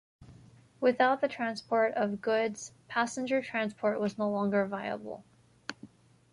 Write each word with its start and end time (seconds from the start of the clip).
Without 0.79 1.21
the 1.21 1.27
transport 1.27 1.93
of 1.93 2.21
goods, 2.21 2.71
passenger 2.87 3.39
transport 3.39 3.99
was 3.99 4.17
no 4.17 4.31
longer 4.31 4.65
viable. 4.65 5.23